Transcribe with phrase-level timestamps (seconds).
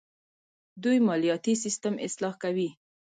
[0.83, 2.69] دوی مالیاتي سیستم اصلاح کوي.